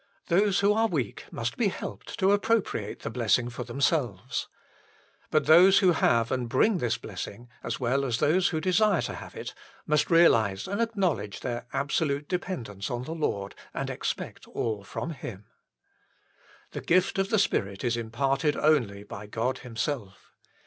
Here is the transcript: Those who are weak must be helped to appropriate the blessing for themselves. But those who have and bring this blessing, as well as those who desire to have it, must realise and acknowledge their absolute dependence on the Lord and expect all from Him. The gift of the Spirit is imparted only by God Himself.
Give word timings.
Those 0.29 0.61
who 0.61 0.73
are 0.73 0.87
weak 0.87 1.25
must 1.31 1.57
be 1.57 1.67
helped 1.67 2.17
to 2.17 2.31
appropriate 2.31 3.01
the 3.01 3.11
blessing 3.11 3.51
for 3.51 3.63
themselves. 3.63 4.47
But 5.29 5.45
those 5.45 5.77
who 5.77 5.91
have 5.91 6.31
and 6.31 6.49
bring 6.49 6.79
this 6.79 6.97
blessing, 6.97 7.49
as 7.61 7.79
well 7.79 8.03
as 8.03 8.17
those 8.17 8.47
who 8.47 8.59
desire 8.59 9.03
to 9.03 9.13
have 9.13 9.35
it, 9.35 9.53
must 9.85 10.09
realise 10.09 10.65
and 10.65 10.81
acknowledge 10.81 11.41
their 11.41 11.67
absolute 11.71 12.27
dependence 12.27 12.89
on 12.89 13.03
the 13.03 13.13
Lord 13.13 13.53
and 13.75 13.91
expect 13.91 14.47
all 14.47 14.83
from 14.83 15.11
Him. 15.11 15.45
The 16.71 16.81
gift 16.81 17.19
of 17.19 17.29
the 17.29 17.37
Spirit 17.37 17.83
is 17.83 17.95
imparted 17.95 18.55
only 18.57 19.03
by 19.03 19.27
God 19.27 19.59
Himself. 19.59 20.31